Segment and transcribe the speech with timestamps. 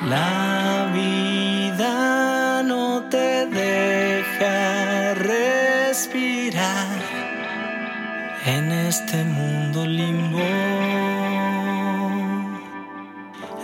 [0.00, 6.98] La vida no te deja respirar
[8.46, 10.40] en este mundo limbo.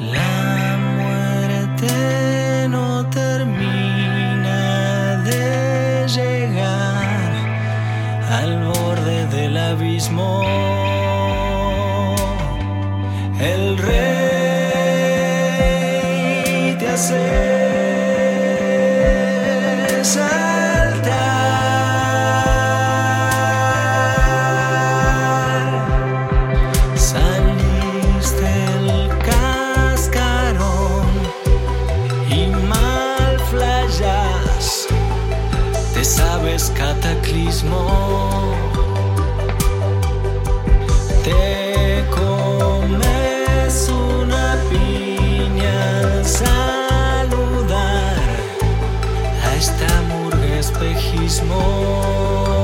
[0.00, 4.58] La muerte no termina
[5.22, 7.32] de llegar
[8.40, 10.42] al borde del abismo.
[13.38, 13.78] El
[36.44, 37.80] sabes cataclismo.
[41.24, 48.18] Te comes una piña al saludar
[49.42, 52.63] a esta murga espejismo.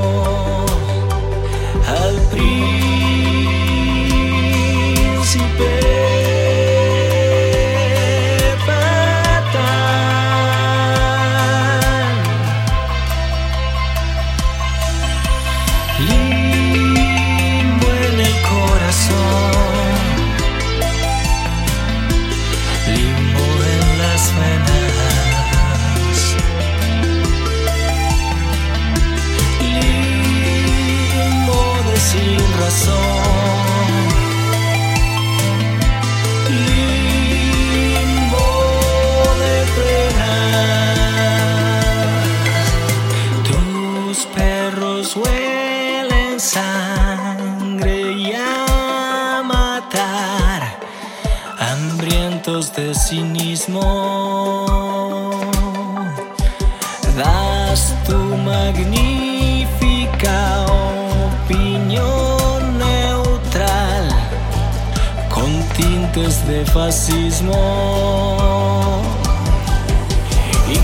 [51.80, 53.80] Hambrientos de cinismo.
[57.16, 58.18] Das tu
[58.52, 60.38] magnífica
[61.30, 64.08] opinión neutral
[65.34, 67.60] con tintes de fascismo
[70.68, 70.76] y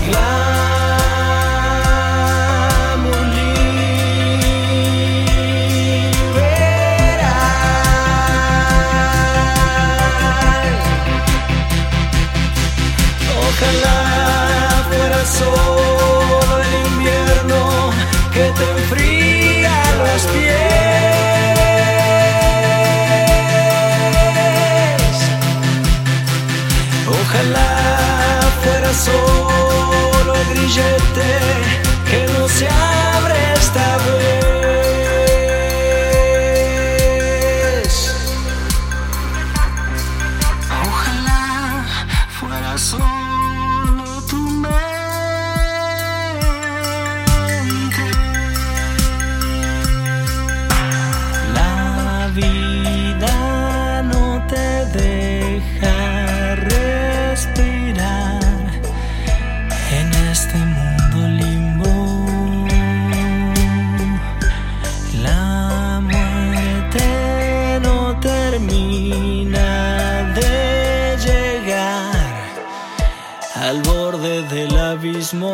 [73.67, 75.53] al borde del abismo.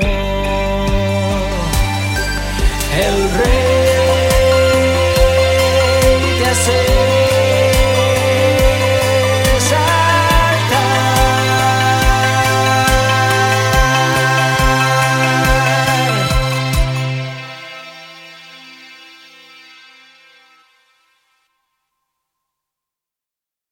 [3.05, 3.52] El rey